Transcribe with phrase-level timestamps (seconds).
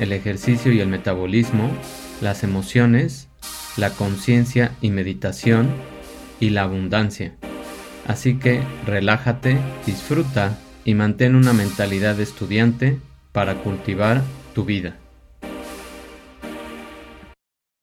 [0.00, 1.70] el ejercicio y el metabolismo,
[2.22, 3.28] las emociones,
[3.76, 5.68] la conciencia y meditación
[6.40, 7.36] y la abundancia.
[8.06, 12.96] Así que relájate, disfruta y mantén una mentalidad de estudiante
[13.32, 14.22] para cultivar
[14.54, 14.98] tu vida.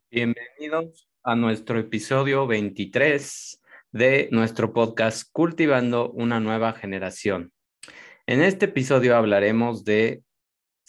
[0.09, 3.61] Bienvenidos a nuestro episodio 23
[3.91, 7.51] de nuestro podcast Cultivando una nueva generación.
[8.25, 10.23] En este episodio hablaremos de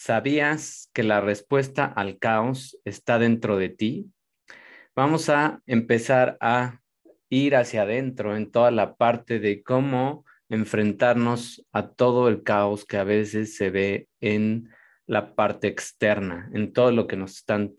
[0.00, 4.06] ¿Sabías que la respuesta al caos está dentro de ti?
[4.94, 6.82] Vamos a empezar a
[7.28, 12.96] ir hacia adentro en toda la parte de cómo enfrentarnos a todo el caos que
[12.96, 14.70] a veces se ve en
[15.04, 17.74] la parte externa, en todo lo que nos están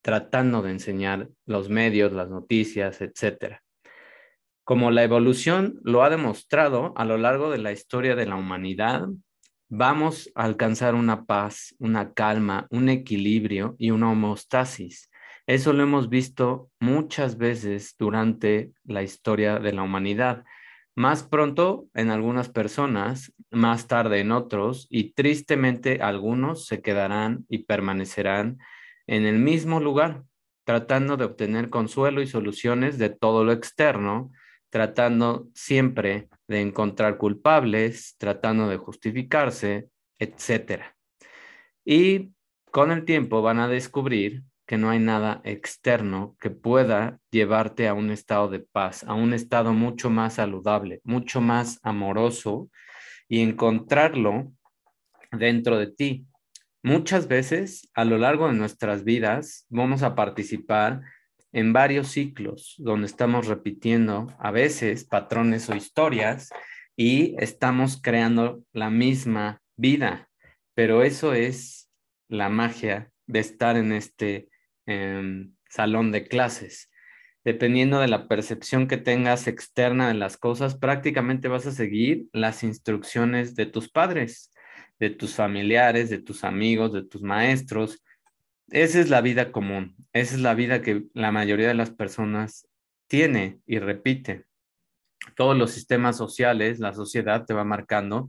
[0.00, 3.64] tratando de enseñar los medios, las noticias, etcétera.
[4.62, 9.08] Como la evolución lo ha demostrado a lo largo de la historia de la humanidad,
[9.68, 15.10] vamos a alcanzar una paz, una calma, un equilibrio y una homeostasis.
[15.46, 20.44] Eso lo hemos visto muchas veces durante la historia de la humanidad.
[20.94, 27.58] Más pronto en algunas personas, más tarde en otros, y tristemente algunos se quedarán y
[27.58, 28.58] permanecerán
[29.06, 30.24] en el mismo lugar,
[30.64, 34.30] tratando de obtener consuelo y soluciones de todo lo externo,
[34.70, 39.88] tratando siempre de encontrar culpables, tratando de justificarse,
[40.18, 40.82] etc.
[41.84, 42.32] Y
[42.70, 47.94] con el tiempo van a descubrir que no hay nada externo que pueda llevarte a
[47.94, 52.70] un estado de paz, a un estado mucho más saludable, mucho más amoroso
[53.28, 54.52] y encontrarlo
[55.32, 56.26] dentro de ti.
[56.82, 61.00] Muchas veces a lo largo de nuestras vidas vamos a participar
[61.52, 66.50] en varios ciclos donde estamos repitiendo a veces patrones o historias
[66.96, 70.28] y estamos creando la misma vida.
[70.74, 71.90] Pero eso es
[72.28, 74.48] la magia de estar en este
[74.86, 76.90] em, salón de clases.
[77.44, 82.62] Dependiendo de la percepción que tengas externa de las cosas, prácticamente vas a seguir las
[82.62, 84.52] instrucciones de tus padres,
[84.98, 88.02] de tus familiares, de tus amigos, de tus maestros,
[88.70, 92.68] esa es la vida común, esa es la vida que la mayoría de las personas
[93.06, 94.46] tiene y repite.
[95.36, 98.28] Todos los sistemas sociales, la sociedad te va marcando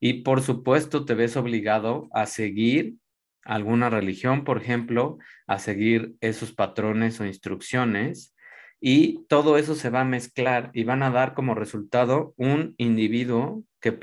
[0.00, 2.94] y por supuesto te ves obligado a seguir
[3.42, 8.34] alguna religión, por ejemplo, a seguir esos patrones o instrucciones
[8.80, 13.62] y todo eso se va a mezclar y van a dar como resultado un individuo
[13.80, 13.98] que,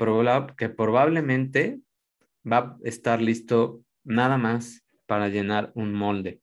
[0.56, 1.80] que probablemente
[2.50, 4.83] va a estar listo nada más
[5.14, 6.40] para llenar un molde,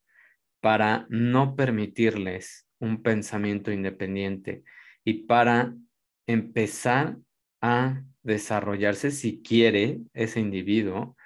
[0.62, 4.64] para no permitirles un pensamiento independiente
[5.04, 5.76] y para
[6.26, 7.18] empezar
[7.62, 11.18] a desarrollarse, si quiere, ese individuo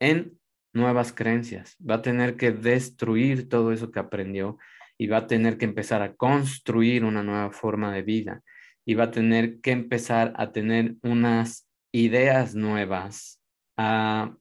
[0.00, 0.40] en
[0.72, 1.76] nuevas creencias.
[1.78, 4.56] Va a tener que destruir todo eso que aprendió
[4.96, 8.42] y va a tener que empezar a construir una nueva forma de vida
[8.86, 13.42] y va a tener que empezar a tener unas ideas nuevas,
[13.76, 14.38] a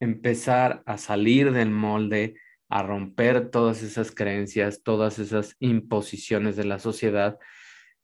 [0.00, 2.34] empezar a salir del molde,
[2.68, 7.38] a romper todas esas creencias, todas esas imposiciones de la sociedad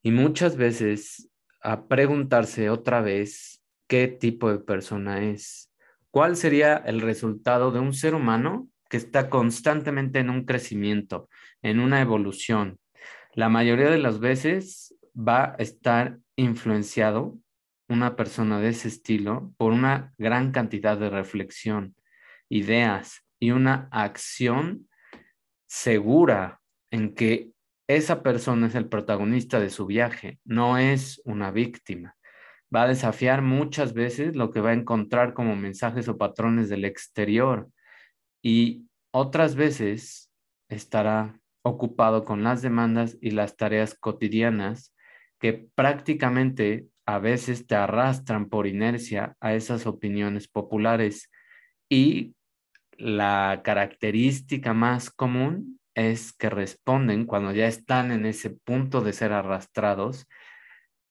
[0.02, 1.28] y muchas veces
[1.62, 5.72] a preguntarse otra vez qué tipo de persona es.
[6.10, 11.28] ¿Cuál sería el resultado de un ser humano que está constantemente en un crecimiento,
[11.62, 12.78] en una evolución?
[13.34, 17.38] La mayoría de las veces va a estar influenciado
[17.88, 21.94] una persona de ese estilo por una gran cantidad de reflexión,
[22.48, 24.88] ideas y una acción
[25.66, 26.60] segura
[26.91, 27.50] en que
[27.88, 32.16] esa persona es el protagonista de su viaje, no es una víctima.
[32.74, 36.84] Va a desafiar muchas veces lo que va a encontrar como mensajes o patrones del
[36.84, 37.68] exterior
[38.42, 40.33] y otras veces
[40.68, 44.94] estará ocupado con las demandas y las tareas cotidianas
[45.38, 51.30] que prácticamente a veces te arrastran por inercia a esas opiniones populares
[51.88, 52.34] y
[52.98, 59.32] la característica más común es que responden cuando ya están en ese punto de ser
[59.32, 60.26] arrastrados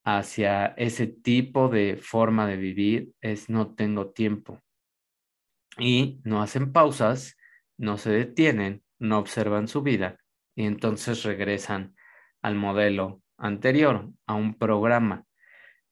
[0.04, 4.62] hacia ese tipo de forma de vivir es no tengo tiempo
[5.80, 7.36] y no hacen pausas
[7.78, 10.18] no se detienen, no observan su vida
[10.56, 11.96] y entonces regresan
[12.42, 15.26] al modelo anterior, a un programa.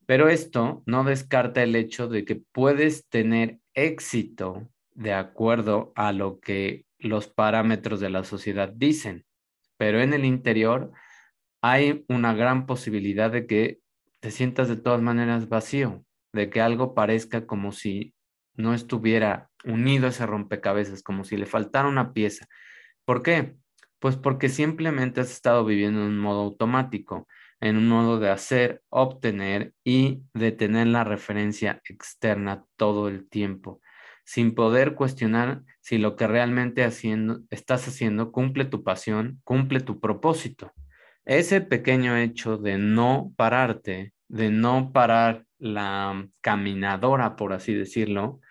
[0.05, 6.39] Pero esto no descarta el hecho de que puedes tener éxito de acuerdo a lo
[6.39, 9.25] que los parámetros de la sociedad dicen,
[9.77, 10.91] pero en el interior
[11.61, 13.79] hay una gran posibilidad de que
[14.19, 18.13] te sientas de todas maneras vacío, de que algo parezca como si
[18.55, 22.47] no estuviera unido ese rompecabezas, como si le faltara una pieza.
[23.05, 23.55] ¿Por qué?
[23.99, 27.27] Pues porque simplemente has estado viviendo en un modo automático,
[27.63, 33.79] en un modo de hacer, obtener y de tener la referencia externa todo el tiempo,
[34.25, 40.01] sin poder cuestionar si lo que realmente haciendo, estás haciendo cumple tu pasión, cumple tu
[40.01, 40.73] propósito.
[41.23, 48.41] Ese pequeño hecho de no pararte, de no parar la caminadora, por así decirlo,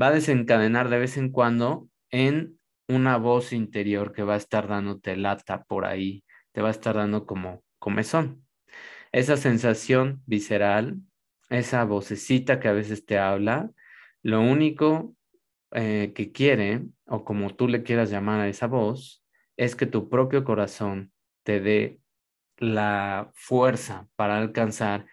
[0.00, 4.66] va a desencadenar de vez en cuando en una voz interior que va a estar
[4.66, 8.45] dándote lata por ahí, te va a estar dando como comezón.
[9.16, 11.00] Esa sensación visceral,
[11.48, 13.70] esa vocecita que a veces te habla,
[14.22, 15.16] lo único
[15.70, 19.24] eh, que quiere, o como tú le quieras llamar a esa voz,
[19.56, 21.14] es que tu propio corazón
[21.44, 21.98] te dé
[22.58, 25.06] la fuerza para alcanzar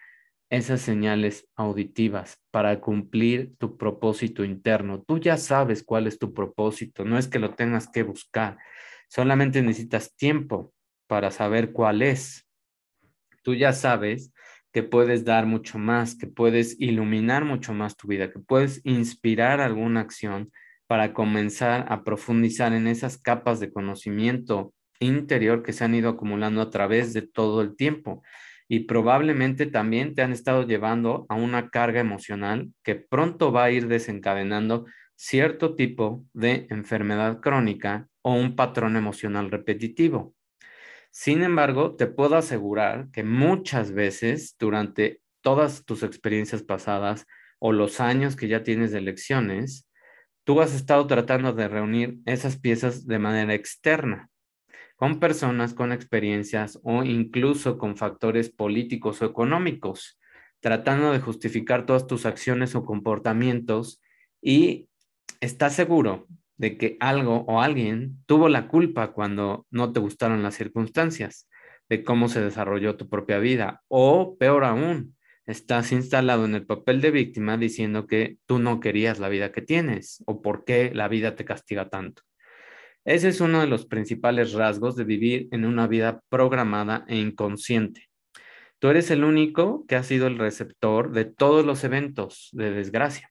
[0.50, 5.02] esas señales auditivas para cumplir tu propósito interno.
[5.02, 8.58] Tú ya sabes cuál es tu propósito, no es que lo tengas que buscar,
[9.08, 10.74] solamente necesitas tiempo
[11.06, 12.46] para saber cuál es.
[13.44, 14.32] Tú ya sabes
[14.72, 19.60] que puedes dar mucho más, que puedes iluminar mucho más tu vida, que puedes inspirar
[19.60, 20.50] alguna acción
[20.88, 26.60] para comenzar a profundizar en esas capas de conocimiento interior que se han ido acumulando
[26.60, 28.22] a través de todo el tiempo
[28.66, 33.70] y probablemente también te han estado llevando a una carga emocional que pronto va a
[33.70, 34.86] ir desencadenando
[35.16, 40.34] cierto tipo de enfermedad crónica o un patrón emocional repetitivo.
[41.16, 47.28] Sin embargo, te puedo asegurar que muchas veces durante todas tus experiencias pasadas
[47.60, 49.88] o los años que ya tienes de lecciones,
[50.42, 54.28] tú has estado tratando de reunir esas piezas de manera externa
[54.96, 60.18] con personas con experiencias o incluso con factores políticos o económicos,
[60.58, 64.02] tratando de justificar todas tus acciones o comportamientos
[64.42, 64.88] y
[65.40, 70.54] estás seguro de que algo o alguien tuvo la culpa cuando no te gustaron las
[70.54, 71.48] circunstancias,
[71.88, 75.16] de cómo se desarrolló tu propia vida o peor aún,
[75.46, 79.62] estás instalado en el papel de víctima diciendo que tú no querías la vida que
[79.62, 82.22] tienes o por qué la vida te castiga tanto.
[83.04, 88.08] Ese es uno de los principales rasgos de vivir en una vida programada e inconsciente.
[88.78, 93.30] Tú eres el único que ha sido el receptor de todos los eventos de desgracia,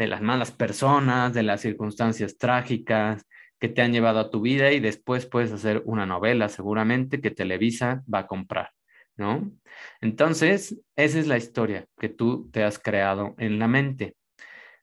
[0.00, 3.26] de las malas personas, de las circunstancias trágicas
[3.58, 7.30] que te han llevado a tu vida y después puedes hacer una novela seguramente que
[7.30, 8.70] Televisa va a comprar,
[9.18, 9.52] ¿no?
[10.00, 14.16] Entonces, esa es la historia que tú te has creado en la mente.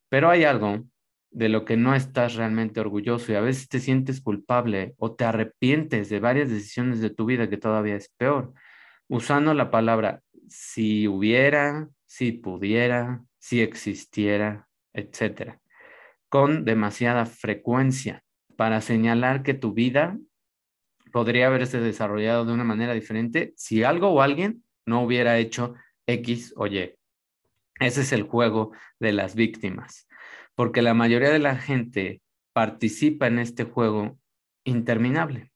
[0.07, 0.83] Pero hay algo
[1.31, 5.25] de lo que no estás realmente orgulloso y a veces te sientes culpable o te
[5.25, 8.53] arrepientes de varias decisiones de tu vida que todavía es peor,
[9.07, 14.66] usando la palabra si hubiera, si pudiera, si existiera,
[14.97, 15.61] etcétera,
[16.27, 18.23] con demasiada frecuencia
[18.57, 20.17] para señalar que tu vida
[21.13, 25.75] podría haberse desarrollado de una manera diferente si algo o alguien no hubiera hecho
[26.05, 26.95] X o Y.
[27.79, 30.07] Ese es el juego de las víctimas
[30.57, 34.17] porque la mayoría de la gente participa en este juego
[34.63, 35.51] interminable.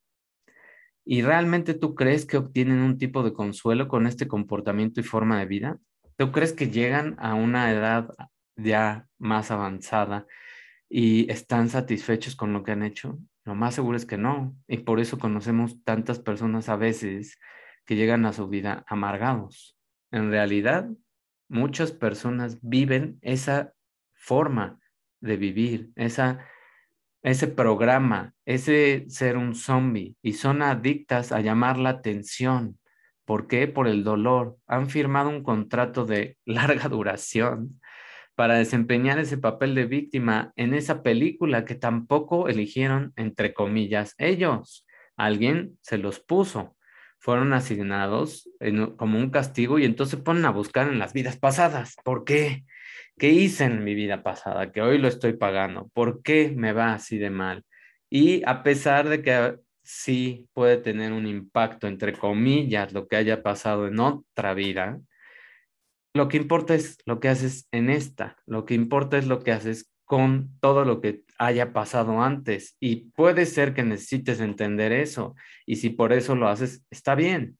[1.04, 5.40] ¿Y realmente tú crees que obtienen un tipo de consuelo con este comportamiento y forma
[5.40, 5.78] de vida?
[6.16, 8.10] ¿Tú crees que llegan a una edad
[8.56, 10.26] ya más avanzada
[10.88, 13.18] y están satisfechos con lo que han hecho?
[13.44, 14.56] Lo más seguro es que no.
[14.68, 17.38] Y por eso conocemos tantas personas a veces
[17.84, 19.76] que llegan a su vida amargados.
[20.10, 20.88] En realidad,
[21.48, 23.72] muchas personas viven esa
[24.14, 24.78] forma
[25.20, 26.46] de vivir, esa,
[27.22, 32.78] ese programa, ese ser un zombie y son adictas a llamar la atención.
[33.24, 33.68] ¿Por qué?
[33.68, 34.58] Por el dolor.
[34.66, 37.80] Han firmado un contrato de larga duración
[38.34, 44.86] para desempeñar ese papel de víctima en esa película que tampoco eligieron, entre comillas, ellos.
[45.16, 46.76] Alguien se los puso.
[47.18, 48.50] Fueron asignados
[48.96, 51.94] como un castigo y entonces ponen a buscar en las vidas pasadas.
[52.04, 52.64] ¿Por qué?
[53.16, 55.88] ¿Qué hice en mi vida pasada que hoy lo estoy pagando?
[55.94, 57.64] ¿Por qué me va así de mal?
[58.10, 63.42] Y a pesar de que sí puede tener un impacto, entre comillas, lo que haya
[63.42, 65.00] pasado en otra vida,
[66.14, 69.52] lo que importa es lo que haces en esta, lo que importa es lo que
[69.52, 75.34] haces con todo lo que haya pasado antes y puede ser que necesites entender eso
[75.64, 77.58] y si por eso lo haces, está bien.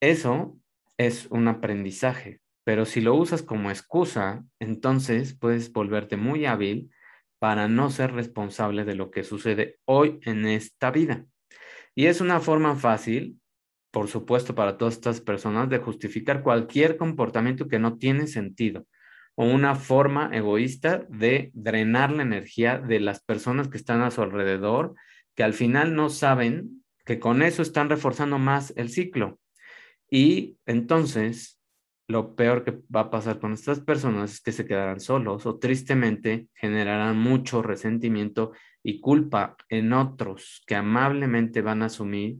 [0.00, 0.58] Eso
[0.98, 6.90] es un aprendizaje, pero si lo usas como excusa, entonces puedes volverte muy hábil
[7.38, 11.24] para no ser responsable de lo que sucede hoy en esta vida.
[11.94, 13.40] Y es una forma fácil,
[13.94, 18.88] por supuesto, para todas estas personas de justificar cualquier comportamiento que no tiene sentido
[19.36, 24.20] o una forma egoísta de drenar la energía de las personas que están a su
[24.20, 24.96] alrededor,
[25.36, 29.38] que al final no saben que con eso están reforzando más el ciclo.
[30.10, 31.60] Y entonces,
[32.08, 35.60] lo peor que va a pasar con estas personas es que se quedarán solos o
[35.60, 38.50] tristemente generarán mucho resentimiento
[38.82, 42.38] y culpa en otros que amablemente van a asumir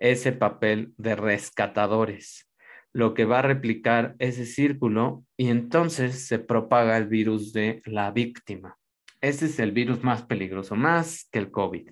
[0.00, 2.48] ese papel de rescatadores
[2.92, 8.10] lo que va a replicar ese círculo y entonces se propaga el virus de la
[8.10, 8.76] víctima.
[9.20, 11.90] Ese es el virus más peligroso, más que el COVID.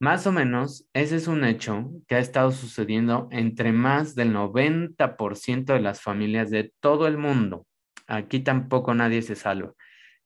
[0.00, 5.64] Más o menos, ese es un hecho que ha estado sucediendo entre más del 90%
[5.72, 7.66] de las familias de todo el mundo.
[8.06, 9.72] Aquí tampoco nadie se salva.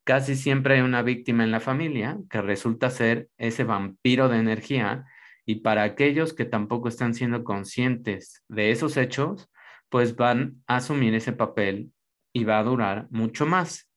[0.05, 5.07] Casi siempre hay una víctima en la familia que resulta ser ese vampiro de energía
[5.45, 9.51] y para aquellos que tampoco están siendo conscientes de esos hechos,
[9.89, 11.93] pues van a asumir ese papel
[12.33, 13.91] y va a durar mucho más.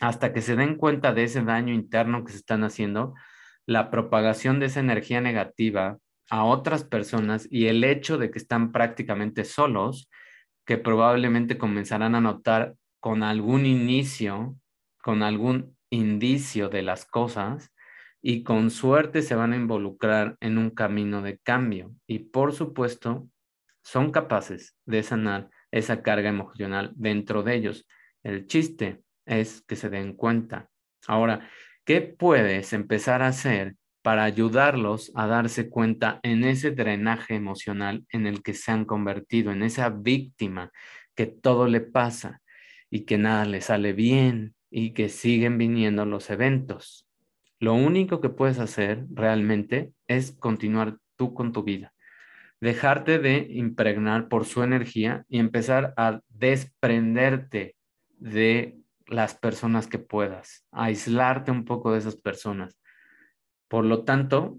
[0.00, 3.14] Hasta que se den cuenta de ese daño interno que se están haciendo,
[3.64, 8.72] la propagación de esa energía negativa a otras personas y el hecho de que están
[8.72, 10.10] prácticamente solos,
[10.64, 14.56] que probablemente comenzarán a notar con algún inicio,
[15.02, 17.72] con algún indicio de las cosas
[18.28, 21.94] y con suerte se van a involucrar en un camino de cambio.
[22.08, 23.28] Y por supuesto,
[23.84, 27.86] son capaces de sanar esa carga emocional dentro de ellos.
[28.24, 30.68] El chiste es que se den cuenta.
[31.06, 31.48] Ahora,
[31.84, 38.26] ¿qué puedes empezar a hacer para ayudarlos a darse cuenta en ese drenaje emocional en
[38.26, 40.72] el que se han convertido, en esa víctima
[41.14, 42.42] que todo le pasa
[42.90, 47.05] y que nada le sale bien y que siguen viniendo los eventos?
[47.58, 51.92] Lo único que puedes hacer realmente es continuar tú con tu vida
[52.60, 57.76] dejarte de impregnar por su energía y empezar a desprenderte
[58.18, 62.78] de las personas que puedas, aislarte un poco de esas personas.
[63.68, 64.58] Por lo tanto,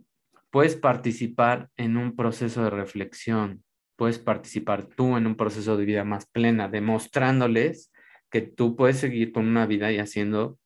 [0.51, 3.63] puedes participar en un proceso de reflexión,
[3.95, 7.91] puedes participar tú en un proceso de vida más plena, demostrándoles
[8.29, 10.59] que tú puedes seguir con una vida y haciendo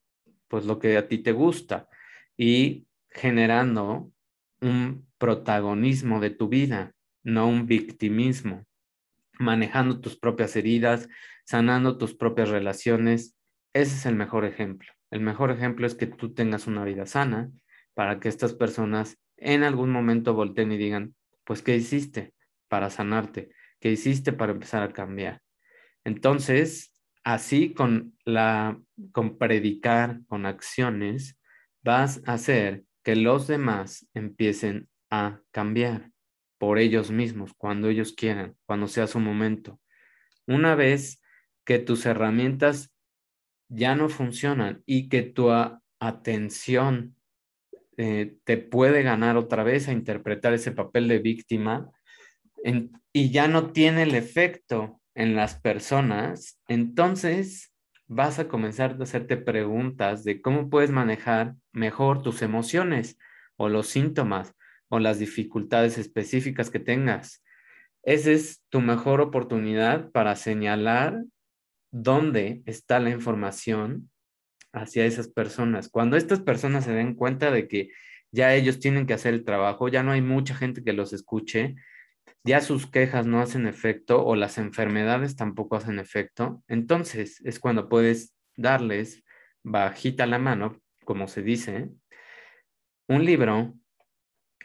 [0.47, 1.87] pues lo que a ti te gusta
[2.41, 4.11] y generando
[4.61, 8.65] un protagonismo de tu vida, no un victimismo,
[9.37, 11.07] manejando tus propias heridas,
[11.45, 13.37] sanando tus propias relaciones.
[13.73, 14.91] Ese es el mejor ejemplo.
[15.11, 17.51] El mejor ejemplo es que tú tengas una vida sana
[17.93, 22.33] para que estas personas en algún momento volteen y digan, pues, ¿qué hiciste
[22.67, 23.51] para sanarte?
[23.79, 25.43] ¿Qué hiciste para empezar a cambiar?
[26.03, 26.91] Entonces,
[27.23, 28.81] así con la
[29.11, 31.37] con predicar, con acciones,
[31.83, 36.11] vas a hacer que los demás empiecen a cambiar
[36.57, 39.79] por ellos mismos, cuando ellos quieran, cuando sea su momento.
[40.45, 41.21] Una vez
[41.65, 42.93] que tus herramientas
[43.67, 45.49] ya no funcionan y que tu
[45.99, 47.15] atención
[47.97, 51.89] eh, te puede ganar otra vez a interpretar ese papel de víctima
[53.11, 57.70] y ya no tiene el efecto en las personas, entonces
[58.13, 63.17] vas a comenzar a hacerte preguntas de cómo puedes manejar mejor tus emociones
[63.55, 64.53] o los síntomas
[64.89, 67.41] o las dificultades específicas que tengas.
[68.03, 71.23] Esa es tu mejor oportunidad para señalar
[71.89, 74.11] dónde está la información
[74.73, 75.87] hacia esas personas.
[75.87, 77.91] Cuando estas personas se den cuenta de que
[78.29, 81.75] ya ellos tienen que hacer el trabajo, ya no hay mucha gente que los escuche,
[82.43, 87.89] ya sus quejas no hacen efecto o las enfermedades tampoco hacen efecto, entonces es cuando
[87.89, 89.23] puedes darles
[89.63, 91.89] bajita la mano, como se dice,
[93.07, 93.75] un libro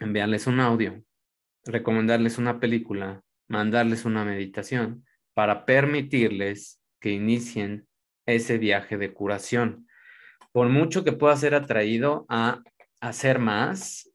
[0.01, 1.03] enviarles un audio,
[1.65, 5.05] recomendarles una película, mandarles una meditación
[5.35, 7.87] para permitirles que inicien
[8.27, 9.87] ese viaje de curación.
[10.53, 12.63] Por mucho que pueda ser atraído a
[13.01, 14.11] hacer más,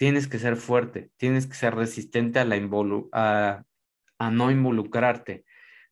[0.00, 2.56] tienes que ser fuerte, tienes que ser resistente a, la
[3.12, 3.64] a,
[4.18, 5.44] a no involucrarte,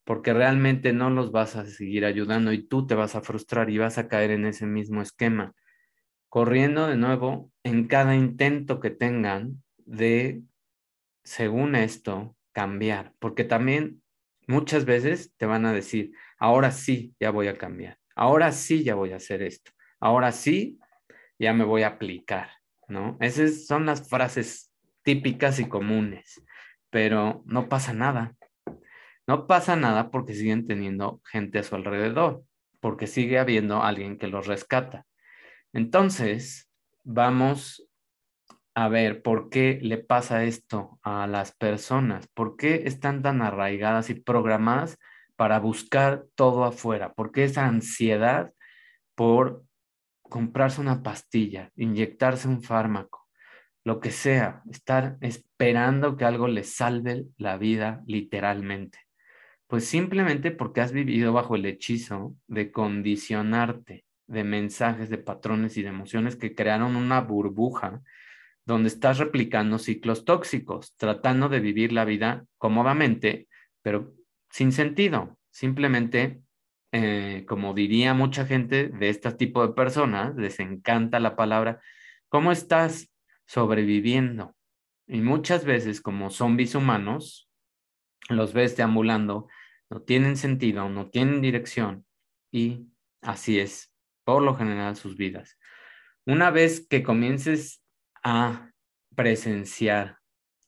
[0.03, 3.77] porque realmente no los vas a seguir ayudando y tú te vas a frustrar y
[3.77, 5.55] vas a caer en ese mismo esquema
[6.31, 10.43] corriendo de nuevo en cada intento que tengan de,
[11.23, 14.03] según esto, cambiar, porque también
[14.47, 18.95] muchas veces te van a decir, ahora sí, ya voy a cambiar, ahora sí, ya
[18.95, 20.79] voy a hacer esto, ahora sí,
[21.39, 22.49] ya me voy a aplicar,
[22.89, 23.17] ¿no?
[23.21, 26.43] Esas son las frases típicas y comunes,
[26.91, 28.35] pero no pasa nada.
[29.27, 32.43] No pasa nada porque siguen teniendo gente a su alrededor,
[32.81, 35.07] porque sigue habiendo alguien que los rescata.
[35.73, 36.71] Entonces,
[37.05, 37.89] vamos
[38.75, 44.09] a ver por qué le pasa esto a las personas, por qué están tan arraigadas
[44.09, 44.99] y programadas
[45.37, 48.53] para buscar todo afuera, por qué esa ansiedad
[49.15, 49.65] por
[50.29, 53.27] comprarse una pastilla, inyectarse un fármaco,
[53.85, 58.99] lo que sea, estar esperando que algo les salve la vida literalmente.
[59.67, 65.83] Pues simplemente porque has vivido bajo el hechizo de condicionarte de mensajes, de patrones y
[65.83, 68.03] de emociones que crearon una burbuja
[68.65, 73.49] donde estás replicando ciclos tóxicos, tratando de vivir la vida cómodamente,
[73.83, 74.13] pero
[74.51, 75.39] sin sentido.
[75.51, 76.43] Simplemente,
[76.93, 81.81] eh, como diría mucha gente de este tipo de personas, les encanta la palabra,
[82.29, 83.13] ¿cómo estás
[83.47, 84.55] sobreviviendo?
[85.07, 87.51] Y muchas veces, como zombies humanos,
[88.29, 89.49] los ves deambulando,
[89.91, 92.07] no tienen sentido, no tienen dirección,
[92.51, 92.87] y
[93.23, 93.93] así es,
[94.25, 95.59] por lo general, sus vidas.
[96.27, 97.83] Una vez que comiences
[98.23, 98.71] a
[99.15, 100.19] presenciar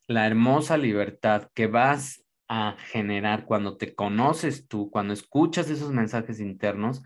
[0.06, 2.19] la hermosa libertad que vas
[2.52, 7.00] a generar cuando te conoces tú, cuando escuchas esos mensajes internos,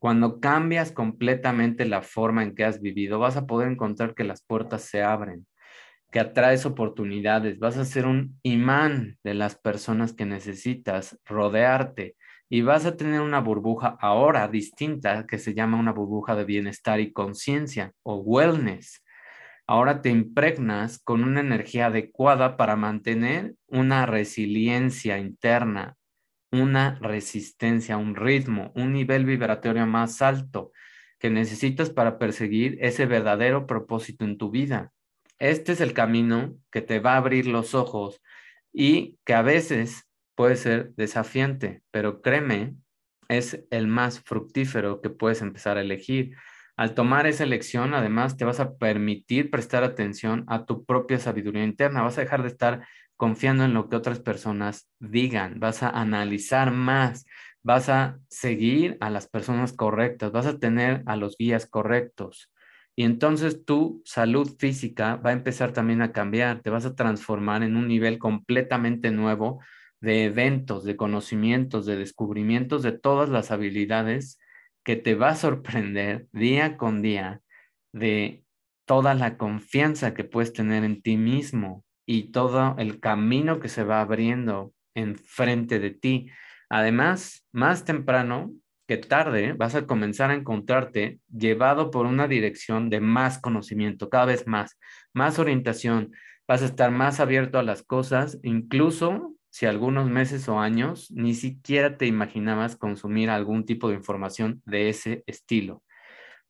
[0.00, 4.42] cuando cambias completamente la forma en que has vivido, vas a poder encontrar que las
[4.42, 5.46] puertas se abren,
[6.10, 12.16] que atraes oportunidades, vas a ser un imán de las personas que necesitas rodearte
[12.48, 16.98] y vas a tener una burbuja ahora distinta que se llama una burbuja de bienestar
[16.98, 19.00] y conciencia o wellness
[19.68, 25.96] ahora te impregnas con una energía adecuada para mantener una resiliencia interna,
[26.50, 30.72] una resistencia, un ritmo, un nivel vibratorio más alto
[31.18, 34.90] que necesitas para perseguir ese verdadero propósito en tu vida.
[35.38, 38.22] Este es el camino que te va a abrir los ojos
[38.72, 42.74] y que a veces puede ser desafiante, pero créeme,
[43.28, 46.36] es el más fructífero que puedes empezar a elegir
[46.78, 51.64] al tomar esa elección, además, te vas a permitir prestar atención a tu propia sabiduría
[51.64, 52.02] interna.
[52.02, 52.86] Vas a dejar de estar
[53.16, 55.58] confiando en lo que otras personas digan.
[55.58, 57.26] Vas a analizar más.
[57.64, 60.30] Vas a seguir a las personas correctas.
[60.30, 62.52] Vas a tener a los guías correctos.
[62.94, 66.62] Y entonces tu salud física va a empezar también a cambiar.
[66.62, 69.60] Te vas a transformar en un nivel completamente nuevo
[70.00, 74.38] de eventos, de conocimientos, de descubrimientos de todas las habilidades
[74.84, 77.42] que te va a sorprender día con día
[77.92, 78.44] de
[78.86, 83.84] toda la confianza que puedes tener en ti mismo y todo el camino que se
[83.84, 86.30] va abriendo enfrente de ti.
[86.70, 88.52] Además, más temprano
[88.86, 94.24] que tarde vas a comenzar a encontrarte llevado por una dirección de más conocimiento, cada
[94.24, 94.78] vez más,
[95.12, 96.12] más orientación.
[96.48, 101.34] Vas a estar más abierto a las cosas, incluso si algunos meses o años ni
[101.34, 105.82] siquiera te imaginabas consumir algún tipo de información de ese estilo.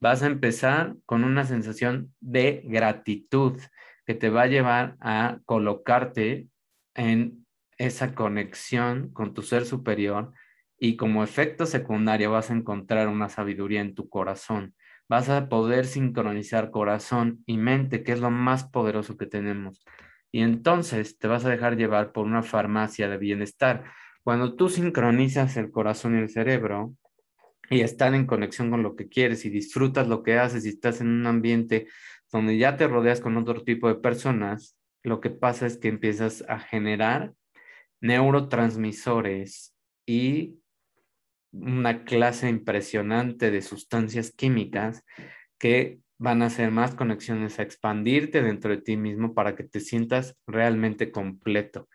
[0.01, 3.61] Vas a empezar con una sensación de gratitud
[4.07, 6.49] que te va a llevar a colocarte
[6.95, 7.47] en
[7.79, 10.33] esa conexión con tu ser superior
[10.79, 14.75] y como efecto secundario vas a encontrar una sabiduría en tu corazón.
[15.09, 19.85] Vas a poder sincronizar corazón y mente, que es lo más poderoso que tenemos
[20.31, 23.85] y entonces te vas a dejar llevar por una farmacia de bienestar.
[24.23, 26.95] Cuando tú sincronizas el corazón y el cerebro
[27.71, 31.01] y están en conexión con lo que quieres y disfrutas lo que haces y estás
[31.01, 31.87] en un ambiente
[32.31, 36.45] donde ya te rodeas con otro tipo de personas, lo que pasa es que empiezas
[36.49, 37.33] a generar
[38.01, 39.75] neurotransmisores
[40.07, 40.59] y
[41.53, 45.05] una clase impresionante de sustancias químicas
[45.59, 49.81] que van a hacer más conexiones, a expandirte dentro de ti mismo para que te
[49.81, 51.89] sientas realmente completo.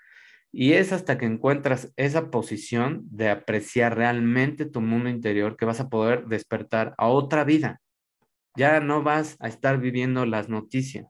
[0.51, 5.79] Y es hasta que encuentras esa posición de apreciar realmente tu mundo interior que vas
[5.79, 7.81] a poder despertar a otra vida.
[8.55, 11.07] Ya no vas a estar viviendo las noticias,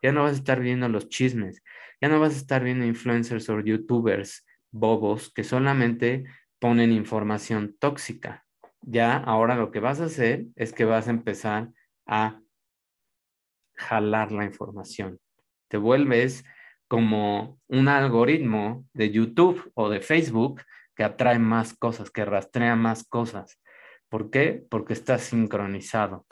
[0.00, 1.62] ya no vas a estar viendo los chismes,
[2.00, 6.24] ya no vas a estar viendo influencers o youtubers bobos que solamente
[6.60, 8.44] ponen información tóxica.
[8.82, 11.70] Ya ahora lo que vas a hacer es que vas a empezar
[12.06, 12.43] a
[13.74, 15.18] jalar la información.
[15.68, 16.44] Te vuelves
[16.88, 20.62] como un algoritmo de YouTube o de Facebook
[20.94, 23.60] que atrae más cosas, que rastrea más cosas.
[24.08, 24.64] ¿Por qué?
[24.70, 26.26] Porque estás sincronizado.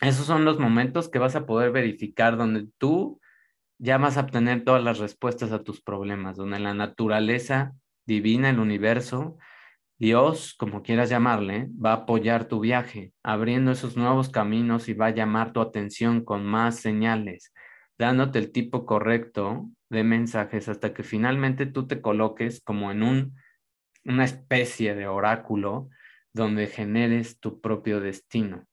[0.00, 3.20] Esos son los momentos que vas a poder verificar donde tú
[3.78, 7.74] ya vas a obtener todas las respuestas a tus problemas, donde la naturaleza
[8.06, 9.38] divina, el universo,
[10.02, 15.06] Dios, como quieras llamarle, va a apoyar tu viaje, abriendo esos nuevos caminos y va
[15.06, 17.52] a llamar tu atención con más señales,
[17.98, 23.36] dándote el tipo correcto de mensajes hasta que finalmente tú te coloques como en un,
[24.04, 25.88] una especie de oráculo
[26.32, 28.66] donde generes tu propio destino.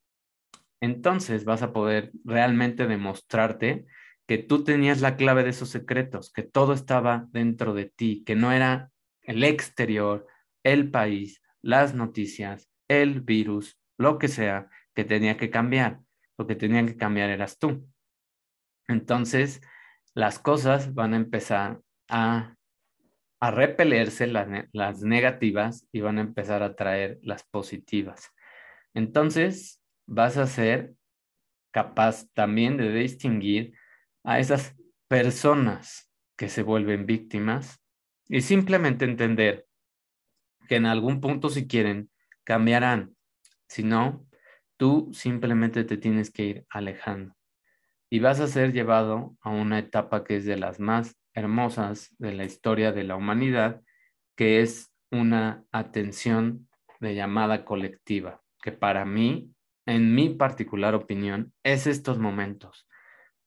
[0.81, 3.85] Entonces vas a poder realmente demostrarte
[4.25, 8.33] que tú tenías la clave de esos secretos, que todo estaba dentro de ti, que
[8.33, 8.89] no era
[9.21, 10.25] el exterior,
[10.63, 15.99] el país, las noticias, el virus, lo que sea que tenía que cambiar.
[16.37, 17.87] Lo que tenía que cambiar eras tú.
[18.87, 19.61] Entonces,
[20.13, 22.55] las cosas van a empezar a,
[23.39, 28.31] a repelerse las, las negativas y van a empezar a traer las positivas.
[28.93, 30.95] Entonces, vas a ser
[31.71, 33.73] capaz también de distinguir
[34.23, 34.75] a esas
[35.07, 37.79] personas que se vuelven víctimas
[38.27, 39.68] y simplemente entender
[40.69, 42.11] que en algún punto si quieren
[42.45, 43.15] cambiarán.
[43.67, 44.25] Si no,
[44.77, 47.35] tú simplemente te tienes que ir alejando
[48.09, 52.33] y vas a ser llevado a una etapa que es de las más hermosas de
[52.33, 53.81] la historia de la humanidad,
[54.35, 59.51] que es una atención de llamada colectiva, que para mí,
[59.85, 62.87] en mi particular opinión, es estos momentos.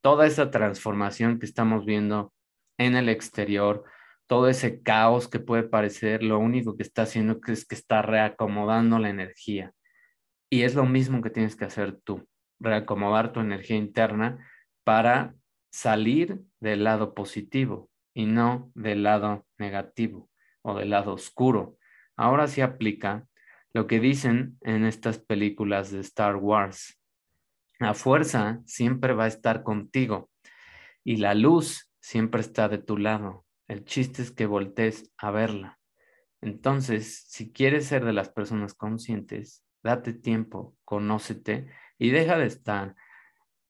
[0.00, 2.32] Toda esa transformación que estamos viendo
[2.78, 3.84] en el exterior,
[4.32, 8.98] todo ese caos que puede parecer, lo único que está haciendo es que está reacomodando
[8.98, 9.74] la energía.
[10.48, 12.26] Y es lo mismo que tienes que hacer tú,
[12.58, 14.38] reacomodar tu energía interna
[14.84, 15.34] para
[15.70, 20.30] salir del lado positivo y no del lado negativo
[20.62, 21.76] o del lado oscuro.
[22.16, 23.26] Ahora sí aplica
[23.74, 26.98] lo que dicen en estas películas de Star Wars.
[27.78, 30.30] La fuerza siempre va a estar contigo
[31.04, 33.41] y la luz siempre está de tu lado.
[33.72, 35.80] El chiste es que voltees a verla.
[36.42, 42.96] Entonces, si quieres ser de las personas conscientes, date tiempo, conócete y deja de estar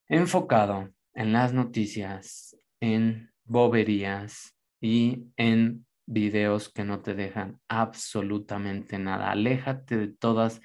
[0.09, 9.31] enfocado en las noticias, en boberías y en videos que no te dejan absolutamente nada.
[9.31, 10.61] Aléjate de todas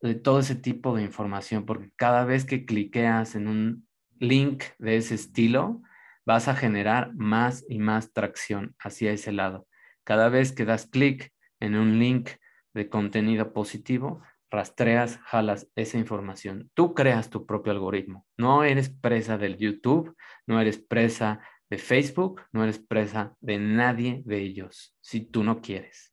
[0.00, 3.88] de todo ese tipo de información porque cada vez que cliqueas en un
[4.20, 5.82] link de ese estilo,
[6.28, 9.66] vas a generar más y más tracción hacia ese lado.
[10.04, 12.28] Cada vez que das clic en un link
[12.74, 16.70] de contenido positivo, rastreas, jalas esa información.
[16.74, 18.26] Tú creas tu propio algoritmo.
[18.36, 20.14] No eres presa del YouTube,
[20.46, 25.62] no eres presa de Facebook, no eres presa de nadie de ellos si tú no
[25.62, 26.12] quieres.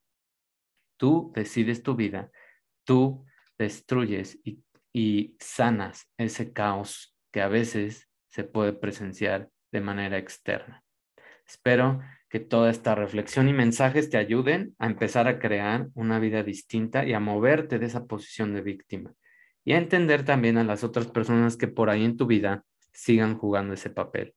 [0.95, 2.31] Tú decides tu vida,
[2.85, 3.25] tú
[3.57, 10.83] destruyes y, y sanas ese caos que a veces se puede presenciar de manera externa.
[11.45, 16.43] Espero que toda esta reflexión y mensajes te ayuden a empezar a crear una vida
[16.43, 19.13] distinta y a moverte de esa posición de víctima
[19.65, 23.37] y a entender también a las otras personas que por ahí en tu vida sigan
[23.37, 24.33] jugando ese papel.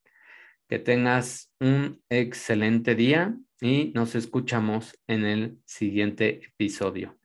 [0.69, 7.17] Que tengas un excelente día y nos escuchamos en el siguiente episodio.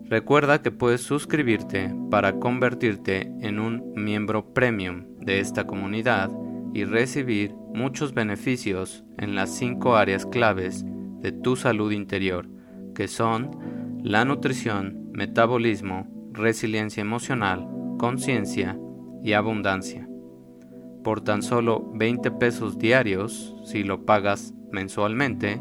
[0.04, 6.30] Recuerda que puedes suscribirte para convertirte en un miembro premium de esta comunidad
[6.72, 10.84] y recibir muchos beneficios en las cinco áreas claves
[11.20, 12.48] de tu salud interior,
[12.94, 13.50] que son
[14.02, 18.78] la nutrición, metabolismo, resiliencia emocional, conciencia
[19.22, 20.08] y abundancia.
[21.02, 25.60] Por tan solo 20 pesos diarios si lo pagas mensualmente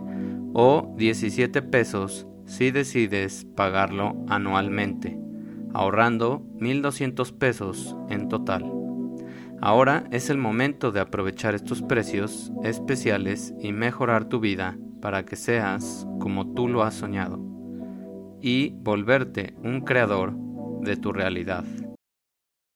[0.53, 5.17] o 17 pesos si decides pagarlo anualmente,
[5.73, 8.74] ahorrando 1.200 pesos en total.
[9.61, 15.35] Ahora es el momento de aprovechar estos precios especiales y mejorar tu vida para que
[15.35, 17.39] seas como tú lo has soñado
[18.41, 20.33] y volverte un creador
[20.81, 21.63] de tu realidad.